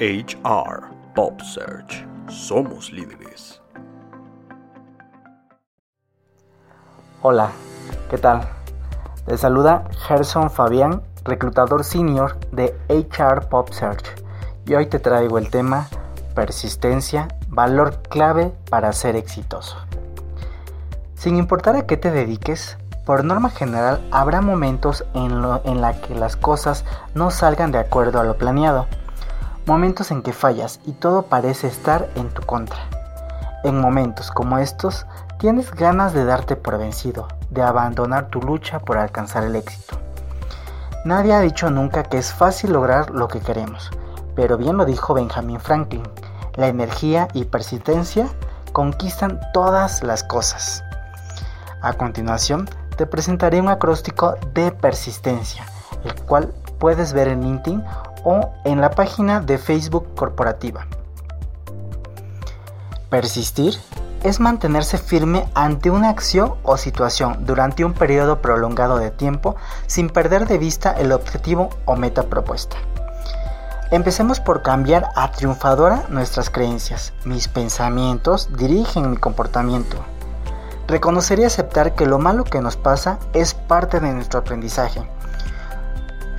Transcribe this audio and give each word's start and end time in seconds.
HR 0.00 0.90
Pop 1.14 1.40
Search. 1.40 2.04
Somos 2.28 2.90
líderes. 2.90 3.62
Hola, 7.22 7.52
¿qué 8.10 8.18
tal? 8.18 8.40
Les 9.28 9.40
saluda 9.40 9.84
Gerson 10.08 10.50
Fabián, 10.50 11.00
reclutador 11.22 11.84
senior 11.84 12.40
de 12.50 12.76
HR 12.88 13.48
Pop 13.48 13.68
Search. 13.70 14.04
Y 14.66 14.74
hoy 14.74 14.86
te 14.86 14.98
traigo 14.98 15.38
el 15.38 15.48
tema 15.48 15.86
persistencia, 16.34 17.28
valor 17.46 18.02
clave 18.02 18.52
para 18.68 18.92
ser 18.92 19.14
exitoso. 19.14 19.76
Sin 21.14 21.36
importar 21.36 21.76
a 21.76 21.86
qué 21.86 21.96
te 21.96 22.10
dediques, 22.10 22.78
por 23.06 23.22
norma 23.22 23.50
general 23.50 24.04
habrá 24.10 24.40
momentos 24.40 25.04
en, 25.14 25.40
los 25.40 25.64
en 25.64 25.80
la 25.80 26.00
que 26.00 26.16
las 26.16 26.34
cosas 26.34 26.84
no 27.14 27.30
salgan 27.30 27.70
de 27.70 27.78
acuerdo 27.78 28.18
a 28.18 28.24
lo 28.24 28.36
planeado 28.36 28.88
momentos 29.66 30.10
en 30.10 30.22
que 30.22 30.32
fallas 30.32 30.80
y 30.84 30.92
todo 30.92 31.22
parece 31.22 31.66
estar 31.66 32.08
en 32.16 32.28
tu 32.28 32.42
contra. 32.42 32.78
En 33.64 33.80
momentos 33.80 34.30
como 34.30 34.58
estos, 34.58 35.06
tienes 35.38 35.70
ganas 35.72 36.12
de 36.12 36.24
darte 36.24 36.54
por 36.56 36.78
vencido, 36.78 37.28
de 37.50 37.62
abandonar 37.62 38.28
tu 38.28 38.40
lucha 38.40 38.78
por 38.78 38.98
alcanzar 38.98 39.44
el 39.44 39.56
éxito. 39.56 39.96
Nadie 41.04 41.34
ha 41.34 41.40
dicho 41.40 41.70
nunca 41.70 42.02
que 42.02 42.18
es 42.18 42.32
fácil 42.32 42.72
lograr 42.72 43.10
lo 43.10 43.28
que 43.28 43.40
queremos, 43.40 43.90
pero 44.34 44.56
bien 44.56 44.76
lo 44.76 44.84
dijo 44.84 45.14
Benjamin 45.14 45.60
Franklin, 45.60 46.02
la 46.56 46.68
energía 46.68 47.28
y 47.32 47.44
persistencia 47.44 48.28
conquistan 48.72 49.40
todas 49.52 50.02
las 50.02 50.24
cosas. 50.24 50.82
A 51.80 51.94
continuación, 51.94 52.68
te 52.96 53.06
presentaré 53.06 53.60
un 53.60 53.68
acróstico 53.68 54.36
de 54.52 54.72
persistencia, 54.72 55.64
el 56.04 56.14
cual 56.22 56.54
puedes 56.78 57.12
ver 57.12 57.28
en 57.28 57.42
LinkedIn 57.42 57.84
o 58.24 58.50
en 58.64 58.80
la 58.80 58.90
página 58.90 59.40
de 59.40 59.58
Facebook 59.58 60.14
corporativa. 60.16 60.86
Persistir 63.10 63.78
es 64.24 64.40
mantenerse 64.40 64.98
firme 64.98 65.46
ante 65.54 65.90
una 65.90 66.08
acción 66.08 66.54
o 66.62 66.76
situación 66.78 67.44
durante 67.44 67.84
un 67.84 67.92
periodo 67.92 68.40
prolongado 68.40 68.98
de 68.98 69.10
tiempo 69.10 69.54
sin 69.86 70.08
perder 70.08 70.48
de 70.48 70.58
vista 70.58 70.92
el 70.92 71.12
objetivo 71.12 71.68
o 71.84 71.94
meta 71.94 72.24
propuesta. 72.24 72.76
Empecemos 73.90 74.40
por 74.40 74.62
cambiar 74.62 75.10
a 75.14 75.30
triunfadora 75.30 76.04
nuestras 76.08 76.48
creencias. 76.48 77.12
Mis 77.24 77.48
pensamientos 77.48 78.48
dirigen 78.56 79.10
mi 79.10 79.18
comportamiento. 79.18 79.98
Reconocer 80.88 81.38
y 81.38 81.44
aceptar 81.44 81.94
que 81.94 82.06
lo 82.06 82.18
malo 82.18 82.44
que 82.44 82.62
nos 82.62 82.76
pasa 82.76 83.18
es 83.34 83.54
parte 83.54 84.00
de 84.00 84.12
nuestro 84.12 84.40
aprendizaje 84.40 85.06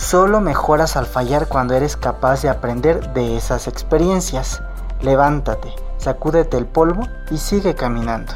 Solo 0.00 0.40
mejoras 0.40 0.96
al 0.96 1.04
fallar 1.04 1.46
cuando 1.46 1.74
eres 1.74 1.94
capaz 1.94 2.40
de 2.40 2.48
aprender 2.48 3.12
de 3.12 3.36
esas 3.36 3.68
experiencias. 3.68 4.62
Levántate, 5.02 5.74
sacúdete 5.98 6.56
el 6.56 6.64
polvo 6.64 7.06
y 7.30 7.36
sigue 7.36 7.74
caminando. 7.74 8.32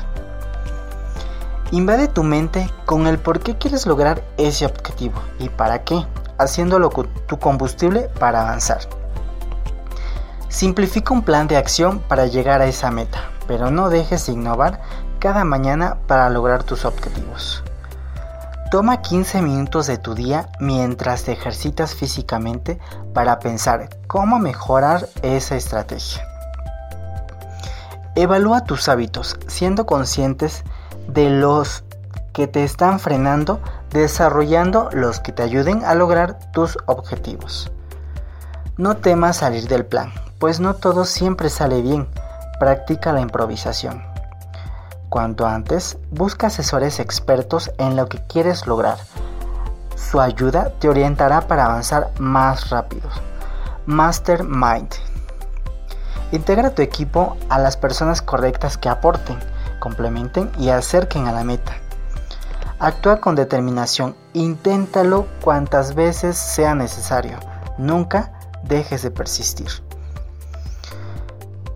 Invade 1.70 2.08
tu 2.08 2.22
mente 2.22 2.70
con 2.84 3.06
el 3.06 3.18
por 3.18 3.40
qué 3.40 3.56
quieres 3.56 3.86
lograr 3.86 4.22
ese 4.36 4.66
objetivo 4.66 5.18
y 5.38 5.48
para 5.48 5.84
qué, 5.84 6.06
haciéndolo 6.36 6.90
tu 6.90 7.38
combustible 7.38 8.10
para 8.20 8.42
avanzar. 8.42 8.80
Simplifica 10.48 11.14
un 11.14 11.22
plan 11.22 11.48
de 11.48 11.56
acción 11.56 11.98
para 11.98 12.26
llegar 12.26 12.60
a 12.60 12.66
esa 12.66 12.90
meta, 12.90 13.30
pero 13.48 13.70
no 13.70 13.88
dejes 13.88 14.26
de 14.26 14.32
innovar 14.34 14.82
cada 15.18 15.44
mañana 15.44 15.96
para 16.06 16.28
lograr 16.28 16.62
tus 16.62 16.84
objetivos. 16.84 17.64
Toma 18.74 19.02
15 19.02 19.40
minutos 19.40 19.86
de 19.86 19.98
tu 19.98 20.16
día 20.16 20.48
mientras 20.58 21.22
te 21.22 21.30
ejercitas 21.30 21.94
físicamente 21.94 22.80
para 23.12 23.38
pensar 23.38 23.88
cómo 24.08 24.40
mejorar 24.40 25.08
esa 25.22 25.54
estrategia. 25.54 26.26
Evalúa 28.16 28.64
tus 28.64 28.88
hábitos 28.88 29.38
siendo 29.46 29.86
conscientes 29.86 30.64
de 31.06 31.30
los 31.30 31.84
que 32.32 32.48
te 32.48 32.64
están 32.64 32.98
frenando, 32.98 33.60
desarrollando 33.90 34.88
los 34.92 35.20
que 35.20 35.30
te 35.30 35.44
ayuden 35.44 35.84
a 35.84 35.94
lograr 35.94 36.40
tus 36.50 36.76
objetivos. 36.86 37.70
No 38.76 38.96
temas 38.96 39.36
salir 39.36 39.68
del 39.68 39.86
plan, 39.86 40.12
pues 40.40 40.58
no 40.58 40.74
todo 40.74 41.04
siempre 41.04 41.48
sale 41.48 41.80
bien. 41.80 42.08
Practica 42.58 43.12
la 43.12 43.20
improvisación. 43.20 44.13
Cuanto 45.14 45.46
antes, 45.46 45.96
busca 46.10 46.48
asesores 46.48 46.98
expertos 46.98 47.70
en 47.78 47.94
lo 47.94 48.08
que 48.08 48.18
quieres 48.26 48.66
lograr. 48.66 48.98
Su 49.94 50.20
ayuda 50.20 50.72
te 50.80 50.88
orientará 50.88 51.42
para 51.42 51.66
avanzar 51.66 52.10
más 52.18 52.70
rápido. 52.70 53.08
Mastermind. 53.86 54.88
Integra 56.32 56.74
tu 56.74 56.82
equipo 56.82 57.36
a 57.48 57.60
las 57.60 57.76
personas 57.76 58.22
correctas 58.22 58.76
que 58.76 58.88
aporten, 58.88 59.38
complementen 59.78 60.50
y 60.58 60.70
acerquen 60.70 61.28
a 61.28 61.32
la 61.32 61.44
meta. 61.44 61.74
Actúa 62.80 63.20
con 63.20 63.36
determinación, 63.36 64.16
inténtalo 64.32 65.28
cuantas 65.44 65.94
veces 65.94 66.36
sea 66.36 66.74
necesario. 66.74 67.38
Nunca 67.78 68.32
dejes 68.64 69.02
de 69.02 69.12
persistir. 69.12 69.68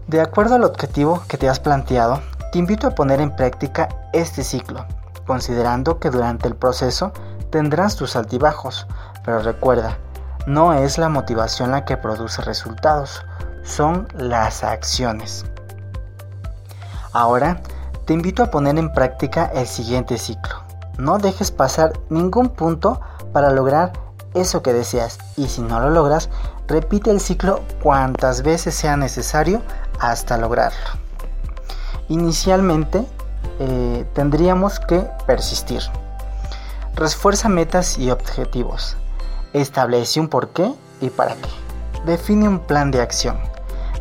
De 0.09 0.21
acuerdo 0.21 0.57
al 0.57 0.65
objetivo 0.65 1.23
que 1.29 1.39
te 1.39 1.49
has 1.49 1.61
planteado, 1.61 2.21
te 2.53 2.59
invito 2.59 2.87
a 2.87 2.95
poner 2.95 3.21
en 3.21 3.35
práctica 3.35 3.89
este 4.13 4.43
ciclo, 4.43 4.87
considerando 5.27 5.99
que 5.99 6.11
durante 6.11 6.49
el 6.49 6.57
proceso 6.57 7.13
tendrás 7.51 7.97
tus 7.97 8.17
altibajos, 8.17 8.87
pero 9.25 9.41
recuerda, 9.41 9.99
no 10.47 10.73
es 10.73 10.97
la 10.97 11.11
motivación 11.11 11.73
la 11.73 11.85
que 11.85 11.99
produce 11.99 12.41
resultados, 12.43 13.23
son 13.65 14.09
las 14.17 14.65
acciones. 14.65 15.45
Ahora, 17.13 17.61
te 18.07 18.15
invito 18.15 18.43
a 18.43 18.51
poner 18.51 18.79
en 18.79 18.93
práctica 18.93 19.51
el 19.55 19.67
siguiente 19.67 20.17
ciclo. 20.17 20.55
No 20.97 21.19
dejes 21.19 21.51
pasar 21.51 21.93
ningún 22.09 22.49
punto 22.49 23.01
para 23.33 23.51
lograr 23.51 23.93
eso 24.33 24.63
que 24.63 24.73
deseas 24.73 25.19
y 25.37 25.49
si 25.49 25.61
no 25.61 25.81
lo 25.81 25.91
logras, 25.91 26.31
repite 26.67 27.11
el 27.11 27.21
ciclo 27.21 27.61
cuantas 27.83 28.43
veces 28.43 28.75
sea 28.75 28.97
necesario 28.97 29.63
hasta 30.01 30.39
lograrlo. 30.39 31.08
Inicialmente 32.09 33.05
eh, 33.59 34.07
tendríamos 34.15 34.81
que 34.81 35.07
persistir. 35.27 35.83
Refuerza 36.95 37.49
metas 37.49 37.99
y 37.99 38.11
objetivos. 38.11 38.97
Establece 39.53 40.21
un 40.21 40.29
por 40.29 40.49
qué 40.49 40.73
y 41.01 41.11
para 41.11 41.35
qué. 41.35 41.49
Define 42.07 42.49
un 42.49 42.61
plan 42.61 42.91
de 42.91 43.01
acción. 43.01 43.39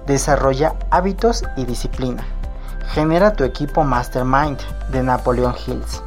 Desarrolla 0.05 0.75
hábitos 0.89 1.43
y 1.57 1.65
disciplina. 1.65 2.25
Genera 2.93 3.33
tu 3.33 3.43
equipo 3.43 3.83
Mastermind 3.83 4.59
de 4.91 5.03
Napoleon 5.03 5.53
Hills. 5.65 6.01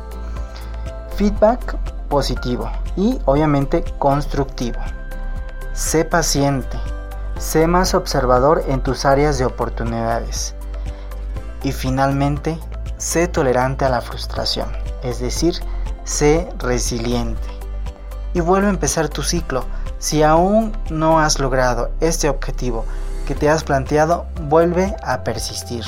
Feedback 1.17 1.77
positivo 2.09 2.71
y 2.97 3.19
obviamente 3.27 3.85
constructivo. 3.99 4.81
Sé 5.75 6.05
paciente. 6.05 6.79
Sé 7.39 7.67
más 7.67 7.95
observador 7.95 8.65
en 8.69 8.83
tus 8.83 9.05
áreas 9.05 9.39
de 9.39 9.45
oportunidades. 9.45 10.55
Y 11.63 11.73
finalmente, 11.73 12.59
sé 12.99 13.29
tolerante 13.29 13.85
a 13.85 13.91
la 13.91 14.01
frustración, 14.01 14.71
es 15.03 15.21
decir, 15.21 15.55
sé 16.05 16.49
resiliente. 16.59 17.49
Y 18.35 18.41
vuelve 18.41 18.69
a 18.69 18.71
empezar 18.71 19.09
tu 19.09 19.23
ciclo. 19.23 19.65
Si 19.99 20.23
aún 20.23 20.73
no 20.91 21.21
has 21.21 21.39
logrado 21.39 21.91
este 22.01 22.29
objetivo 22.29 22.85
que 23.27 23.35
te 23.35 23.51
has 23.51 23.65
planteado, 23.65 24.27
vuelve 24.49 24.97
a 25.03 25.25
persistir 25.25 25.85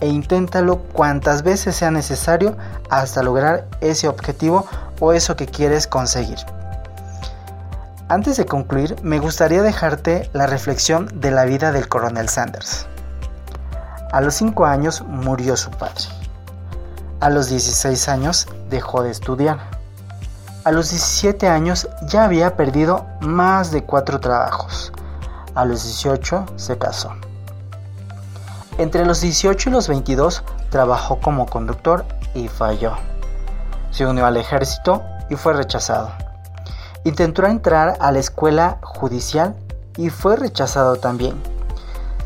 e 0.00 0.08
inténtalo 0.08 0.78
cuantas 0.78 1.42
veces 1.42 1.76
sea 1.76 1.90
necesario 1.90 2.56
hasta 2.90 3.22
lograr 3.22 3.66
ese 3.80 4.08
objetivo 4.08 4.66
o 5.00 5.12
eso 5.12 5.36
que 5.36 5.46
quieres 5.46 5.86
conseguir. 5.86 6.38
Antes 8.08 8.36
de 8.36 8.46
concluir, 8.46 8.96
me 9.02 9.18
gustaría 9.18 9.62
dejarte 9.62 10.30
la 10.32 10.46
reflexión 10.46 11.10
de 11.14 11.30
la 11.30 11.44
vida 11.44 11.72
del 11.72 11.88
coronel 11.88 12.28
Sanders. 12.28 12.86
A 14.12 14.20
los 14.20 14.34
5 14.34 14.64
años 14.64 15.02
murió 15.02 15.56
su 15.56 15.70
padre. 15.70 16.04
A 17.20 17.30
los 17.30 17.48
16 17.48 18.08
años 18.08 18.46
dejó 18.70 19.02
de 19.02 19.10
estudiar. 19.10 19.58
A 20.64 20.70
los 20.70 20.90
17 20.90 21.48
años 21.48 21.88
ya 22.08 22.24
había 22.24 22.56
perdido 22.56 23.06
más 23.20 23.70
de 23.70 23.84
4 23.84 24.20
trabajos. 24.20 24.92
A 25.54 25.64
los 25.64 25.84
18 25.84 26.46
se 26.56 26.78
casó. 26.78 27.12
Entre 28.78 29.06
los 29.06 29.22
18 29.22 29.70
y 29.70 29.72
los 29.72 29.88
22 29.88 30.44
trabajó 30.70 31.18
como 31.20 31.46
conductor 31.46 32.04
y 32.34 32.48
falló. 32.48 32.92
Se 33.90 34.06
unió 34.06 34.26
al 34.26 34.36
ejército 34.36 35.02
y 35.30 35.36
fue 35.36 35.54
rechazado. 35.54 36.10
Intentó 37.04 37.46
entrar 37.46 37.96
a 38.00 38.12
la 38.12 38.18
escuela 38.18 38.78
judicial 38.82 39.56
y 39.96 40.10
fue 40.10 40.36
rechazado 40.36 40.96
también. 40.96 41.40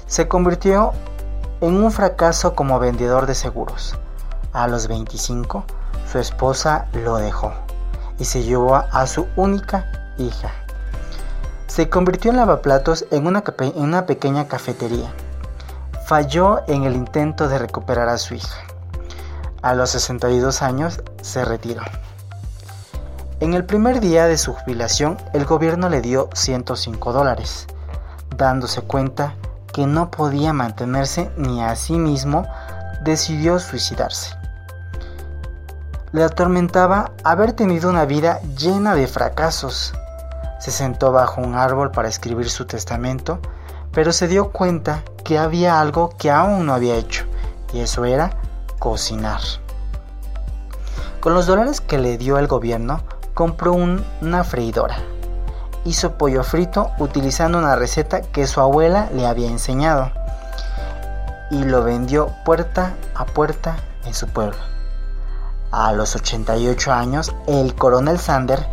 Se 0.06 0.26
convirtió 0.26 0.92
en 1.60 1.82
un 1.82 1.92
fracaso 1.92 2.54
como 2.54 2.78
vendedor 2.78 3.26
de 3.26 3.34
seguros. 3.34 3.96
A 4.52 4.66
los 4.66 4.88
25, 4.88 5.64
su 6.10 6.18
esposa 6.18 6.88
lo 6.92 7.16
dejó 7.16 7.52
y 8.18 8.24
se 8.24 8.42
llevó 8.42 8.76
a 8.76 9.06
su 9.06 9.26
única 9.36 10.14
hija. 10.18 10.50
Se 11.66 11.88
convirtió 11.88 12.30
en 12.30 12.38
lavaplatos 12.38 13.06
en 13.10 13.26
una, 13.26 13.44
en 13.58 13.82
una 13.82 14.06
pequeña 14.06 14.48
cafetería. 14.48 15.12
Falló 16.06 16.62
en 16.66 16.84
el 16.84 16.96
intento 16.96 17.48
de 17.48 17.58
recuperar 17.58 18.08
a 18.08 18.18
su 18.18 18.34
hija. 18.34 18.64
A 19.62 19.74
los 19.74 19.90
62 19.90 20.62
años 20.62 21.00
se 21.22 21.44
retiró. 21.44 21.82
En 23.38 23.54
el 23.54 23.64
primer 23.64 24.00
día 24.00 24.26
de 24.26 24.36
su 24.36 24.52
jubilación, 24.52 25.16
el 25.32 25.44
gobierno 25.44 25.88
le 25.88 26.00
dio 26.00 26.28
105 26.34 27.12
dólares, 27.12 27.66
dándose 28.36 28.82
cuenta 28.82 29.34
que 29.72 29.86
no 29.86 30.10
podía 30.10 30.52
mantenerse 30.52 31.30
ni 31.36 31.62
a 31.62 31.74
sí 31.76 31.94
mismo, 31.94 32.46
decidió 33.02 33.58
suicidarse. 33.58 34.36
Le 36.12 36.24
atormentaba 36.24 37.12
haber 37.22 37.52
tenido 37.52 37.88
una 37.88 38.04
vida 38.04 38.40
llena 38.56 38.94
de 38.94 39.06
fracasos. 39.06 39.94
Se 40.58 40.70
sentó 40.70 41.12
bajo 41.12 41.40
un 41.40 41.54
árbol 41.54 41.90
para 41.92 42.08
escribir 42.08 42.50
su 42.50 42.66
testamento, 42.66 43.38
pero 43.92 44.12
se 44.12 44.28
dio 44.28 44.50
cuenta 44.50 45.02
que 45.24 45.38
había 45.38 45.80
algo 45.80 46.10
que 46.18 46.30
aún 46.30 46.66
no 46.66 46.74
había 46.74 46.96
hecho, 46.96 47.24
y 47.72 47.80
eso 47.80 48.04
era 48.04 48.30
cocinar. 48.78 49.40
Con 51.20 51.34
los 51.34 51.46
dólares 51.46 51.80
que 51.80 51.98
le 51.98 52.18
dio 52.18 52.38
el 52.38 52.46
gobierno, 52.46 53.02
compró 53.34 53.72
una 53.72 54.44
freidora. 54.44 54.96
Hizo 55.84 56.12
pollo 56.18 56.44
frito 56.44 56.90
utilizando 56.98 57.58
una 57.58 57.74
receta 57.74 58.20
que 58.20 58.46
su 58.46 58.60
abuela 58.60 59.08
le 59.14 59.26
había 59.26 59.48
enseñado 59.48 60.10
y 61.50 61.64
lo 61.64 61.82
vendió 61.82 62.28
puerta 62.44 62.94
a 63.14 63.24
puerta 63.24 63.76
en 64.04 64.14
su 64.14 64.28
pueblo. 64.28 64.58
A 65.72 65.92
los 65.92 66.16
88 66.16 66.92
años, 66.92 67.34
el 67.46 67.74
coronel 67.74 68.18
Sander, 68.18 68.66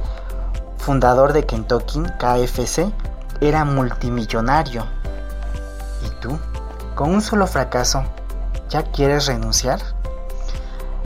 fundador 0.78 1.34
de 1.34 1.46
Kentucky 1.46 2.02
KFC, 2.20 2.92
era 3.40 3.66
multimillonario. 3.66 4.86
¿Y 6.06 6.10
tú? 6.22 6.38
Con 6.96 7.12
un 7.12 7.22
solo 7.22 7.48
fracaso, 7.48 8.04
¿ya 8.70 8.84
quieres 8.84 9.28
renunciar? 9.28 9.80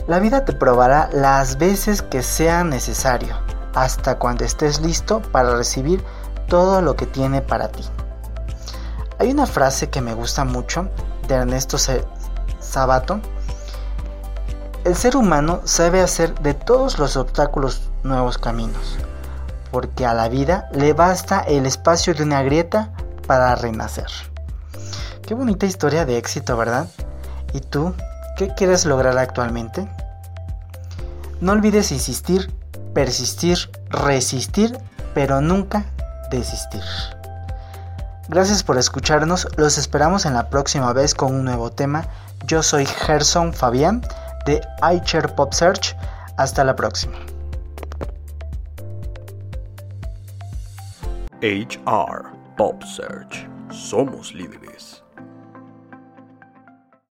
La 0.07 0.19
vida 0.19 0.45
te 0.45 0.53
probará 0.53 1.09
las 1.13 1.57
veces 1.57 2.01
que 2.01 2.23
sea 2.23 2.63
necesario, 2.63 3.35
hasta 3.73 4.17
cuando 4.17 4.43
estés 4.45 4.81
listo 4.81 5.21
para 5.21 5.55
recibir 5.55 6.03
todo 6.47 6.81
lo 6.81 6.95
que 6.95 7.05
tiene 7.05 7.41
para 7.41 7.69
ti. 7.69 7.83
Hay 9.19 9.31
una 9.31 9.45
frase 9.45 9.89
que 9.89 10.01
me 10.01 10.13
gusta 10.13 10.45
mucho 10.45 10.89
de 11.27 11.35
Ernesto 11.35 11.77
Sabato. 12.59 13.19
El 14.83 14.95
ser 14.95 15.15
humano 15.15 15.61
sabe 15.63 16.01
hacer 16.01 16.33
de 16.39 16.53
todos 16.53 16.97
los 16.97 17.15
obstáculos 17.15 17.89
nuevos 18.03 18.37
caminos, 18.37 18.97
porque 19.71 20.05
a 20.05 20.13
la 20.13 20.27
vida 20.27 20.69
le 20.73 20.93
basta 20.93 21.41
el 21.41 21.65
espacio 21.65 22.13
de 22.15 22.23
una 22.23 22.41
grieta 22.41 22.91
para 23.27 23.55
renacer. 23.55 24.07
Qué 25.21 25.35
bonita 25.35 25.65
historia 25.65 26.03
de 26.05 26.17
éxito, 26.17 26.57
¿verdad? 26.57 26.87
¿Y 27.53 27.61
tú 27.61 27.93
qué 28.35 28.53
quieres 28.55 28.85
lograr 28.85 29.17
actualmente? 29.17 29.87
No 31.39 31.51
olvides 31.51 31.91
insistir, 31.91 32.51
persistir, 32.93 33.57
resistir, 33.89 34.77
pero 35.13 35.41
nunca 35.41 35.85
desistir. 36.29 36.83
Gracias 38.29 38.63
por 38.63 38.77
escucharnos, 38.77 39.47
los 39.57 39.77
esperamos 39.77 40.25
en 40.25 40.33
la 40.33 40.49
próxima 40.49 40.93
vez 40.93 41.13
con 41.13 41.33
un 41.33 41.43
nuevo 41.43 41.71
tema. 41.71 42.05
Yo 42.45 42.63
soy 42.63 42.85
Gerson 42.85 43.53
Fabián 43.53 44.01
de 44.45 44.61
iChair 44.95 45.35
Pop 45.35 45.53
Search. 45.53 45.95
Hasta 46.37 46.63
la 46.63 46.75
próxima. 46.75 47.17
HR 51.41 52.31
Pop 52.55 52.81
Search. 52.83 53.47
Somos 53.69 54.33
líderes. 54.33 55.00